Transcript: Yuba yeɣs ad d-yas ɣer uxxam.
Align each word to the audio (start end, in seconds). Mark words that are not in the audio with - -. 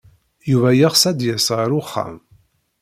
Yuba 0.49 0.69
yeɣs 0.73 1.03
ad 1.09 1.15
d-yas 1.17 1.47
ɣer 1.57 1.69
uxxam. 1.79 2.15